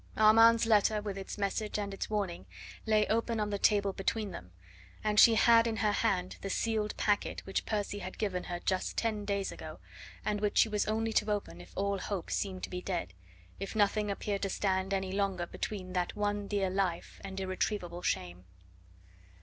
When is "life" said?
16.71-17.21